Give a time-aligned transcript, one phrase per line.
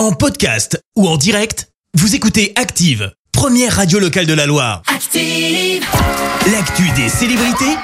[0.00, 4.80] En podcast ou en direct, vous écoutez Active, première radio locale de la Loire.
[4.86, 5.84] Active.
[6.50, 7.76] L'actu des célébrités,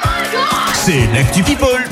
[0.73, 1.85] c'est l'actu People.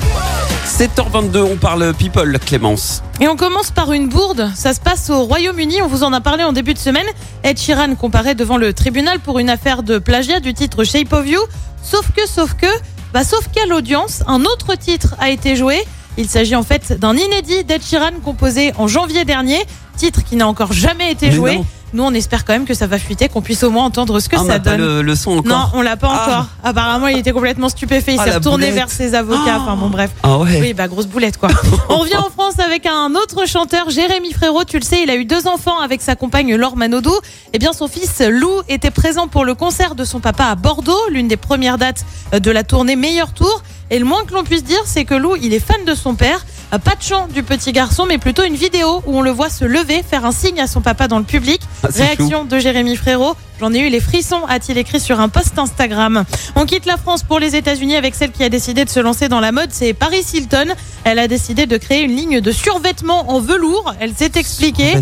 [0.67, 3.03] 7h22, on parle people, Clémence.
[3.21, 4.51] Et on commence par une bourde.
[4.57, 5.83] Ça se passe au Royaume-Uni.
[5.83, 7.07] On vous en a parlé en début de semaine.
[7.43, 11.27] Ed Sheeran comparait devant le tribunal pour une affaire de plagiat du titre Shape of
[11.27, 11.41] You.
[11.83, 12.75] Sauf que, sauf que,
[13.13, 15.85] bah, sauf qu'à l'audience, un autre titre a été joué.
[16.17, 19.67] Il s'agit en fait d'un inédit d'Ed Sheeran composé en janvier dernier.
[19.97, 21.57] Titre qui n'a encore jamais été Mais joué.
[21.57, 21.67] non.
[21.93, 24.29] Nous, on espère quand même que ça va fuiter, qu'on puisse au moins entendre ce
[24.29, 24.81] que Ah, on ça n'a pas donne.
[24.81, 25.45] le, le son encore.
[25.45, 26.23] Non, on l'a pas Ah.
[26.27, 26.47] encore.
[26.65, 28.15] Apparemment, il était complètement stupéfait.
[28.15, 28.75] Il Ah, s'est retourné boulette.
[28.75, 29.61] vers ses avocats.
[29.61, 30.11] Enfin bon, bref.
[30.25, 30.59] Ah ouais.
[30.61, 31.51] Oui, bah grosse boulette quoi.
[31.89, 34.65] On revient en France avec un autre chanteur, Jérémy Frérot.
[34.65, 37.15] Tu le sais, il a eu deux enfants avec sa compagne Laure Manodou.
[37.53, 40.99] Eh bien, son fils Lou était présent pour le concert de son papa à Bordeaux,
[41.11, 43.63] l'une des premières dates de la tournée Meilleur Tour.
[43.91, 46.17] Et le moins que l'on puisse dire, c'est que Lou, il est fan de son
[46.17, 46.45] père.
[46.75, 49.51] Euh, Pas de chant du petit garçon, mais plutôt une vidéo où on le voit
[49.51, 51.61] se lever, faire un signe à son papa dans le public.
[51.83, 53.37] Ah, Réaction de Jérémy Frérot.
[53.61, 56.25] J'en ai eu les frissons, a-t-il écrit sur un post Instagram.
[56.57, 59.29] On quitte la France pour les États-Unis avec celle qui a décidé de se lancer
[59.29, 60.75] dans la mode, c'est Paris Hilton.
[61.05, 63.95] Elle a décidé de créer une ligne de survêtements en velours.
[64.01, 64.95] Elle s'est expliquée.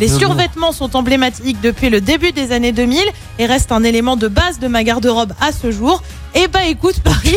[0.00, 0.18] Les velours.
[0.20, 3.00] survêtements sont emblématiques depuis le début des années 2000
[3.38, 6.02] et restent un élément de base de ma garde-robe à ce jour.
[6.34, 7.36] Eh bah écoute Paris.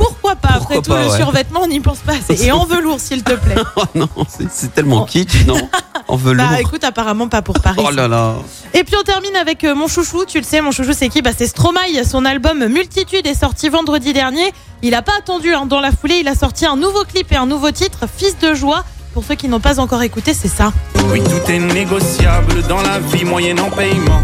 [0.00, 2.44] Pourquoi pas Pourquoi Après tout, le survêtement, on n'y pense pas assez.
[2.44, 3.54] Et en velours, s'il te plaît.
[3.76, 5.68] Oh non, c'est- tellement kitsch, non
[6.08, 6.46] En velours.
[6.48, 7.82] Bah écoute, apparemment pas pour Paris.
[7.86, 8.34] oh là là.
[8.74, 11.22] Et puis on termine avec euh, mon chouchou, tu le sais, mon chouchou c'est qui?
[11.22, 14.52] Bah, C'est Stromae, son album Multitude est sorti vendredi dernier.
[14.82, 15.66] Il n'a pas attendu, hein.
[15.66, 18.54] dans la foulée il a sorti un nouveau clip et un nouveau titre, Fils de
[18.54, 18.84] joie.
[19.14, 20.72] Pour ceux qui n'ont pas encore écouté, c'est ça.
[21.10, 24.20] Oui, tout est négociable dans la vie moyenne en paiement.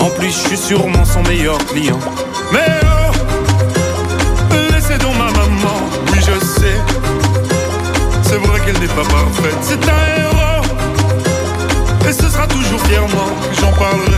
[0.00, 1.98] En plus, je suis sûrement son meilleur client.
[2.52, 2.66] Mais
[8.80, 9.56] n'est pas parfaite.
[9.60, 10.64] C'est un héros.
[12.08, 14.12] Et ce sera toujours fièrement que j'en parlerai.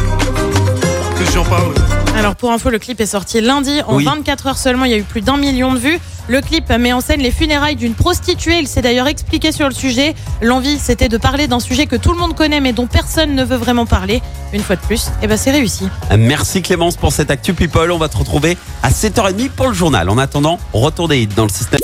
[1.18, 1.74] Que j'en parlerai.
[2.16, 3.80] Alors pour info, le clip est sorti lundi.
[3.86, 4.04] En Oui.
[4.04, 5.98] 24 heures seulement, il y a eu plus d'un million de vues.
[6.28, 8.60] Le clip met en scène les funérailles d'une prostituée.
[8.60, 10.14] Il s'est d'ailleurs expliqué sur le sujet.
[10.40, 13.42] L'envie, c'était de parler d'un sujet que tout le monde connaît mais dont personne ne
[13.44, 14.22] veut vraiment parler.
[14.52, 15.88] Une fois de plus, et ben c'est réussi.
[16.16, 17.90] Merci Clémence pour cette actu people.
[17.90, 20.08] On va te retrouver à 7h30 pour le journal.
[20.08, 21.80] En attendant, retour des hits dans le système.